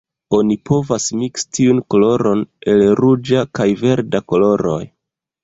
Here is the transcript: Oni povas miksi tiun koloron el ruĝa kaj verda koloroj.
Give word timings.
Oni 0.35 0.55
povas 0.69 1.03
miksi 1.19 1.49
tiun 1.57 1.81
koloron 1.95 2.41
el 2.73 2.83
ruĝa 3.01 3.45
kaj 3.61 3.69
verda 3.85 4.25
koloroj. 4.35 4.81